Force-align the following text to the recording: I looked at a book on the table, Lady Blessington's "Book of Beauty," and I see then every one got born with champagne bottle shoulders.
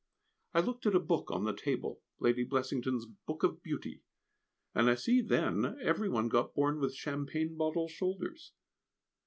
I 0.55 0.61
looked 0.61 0.87
at 0.87 0.95
a 0.95 0.99
book 0.99 1.29
on 1.29 1.43
the 1.43 1.55
table, 1.55 2.01
Lady 2.17 2.43
Blessington's 2.43 3.05
"Book 3.05 3.43
of 3.43 3.61
Beauty," 3.61 4.01
and 4.73 4.89
I 4.89 4.95
see 4.95 5.21
then 5.21 5.77
every 5.79 6.09
one 6.09 6.27
got 6.27 6.55
born 6.55 6.79
with 6.79 6.95
champagne 6.95 7.55
bottle 7.55 7.87
shoulders. 7.87 8.51